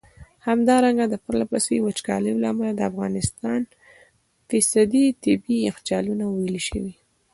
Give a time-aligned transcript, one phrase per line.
[0.47, 3.59] همدارنګه د پرله پسي وچکالیو له امله د افغانستان٪
[5.23, 6.93] طبیعي یخچالونه ویلي شوي.